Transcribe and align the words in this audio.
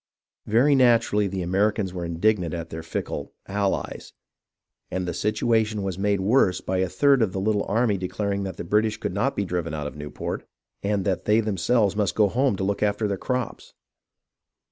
Very 0.47 0.73
naturally 0.73 1.27
the 1.27 1.43
Americans 1.43 1.93
were 1.93 2.03
indignant 2.05 2.55
at 2.55 2.71
their 2.71 2.81
fickle 2.81 3.33
"allies," 3.47 4.13
and 4.89 5.07
the 5.07 5.13
situation 5.13 5.83
was 5.83 5.99
made 5.99 6.21
worse 6.21 6.59
by 6.59 6.79
a 6.79 6.89
third 6.89 7.21
of 7.21 7.33
the 7.33 7.39
little 7.39 7.63
army 7.65 7.99
declaring 7.99 8.41
that 8.41 8.57
the 8.57 8.63
British 8.63 8.97
could 8.97 9.13
not 9.13 9.35
be 9.35 9.45
driven 9.45 9.75
out 9.75 9.85
of 9.85 9.95
Newport, 9.95 10.43
and 10.81 11.05
that 11.05 11.25
they 11.25 11.39
themselves 11.39 11.95
must 11.95 12.15
go 12.15 12.29
home 12.29 12.55
to 12.55 12.63
look 12.63 12.81
after 12.81 13.07
their 13.07 13.15
crops 13.15 13.75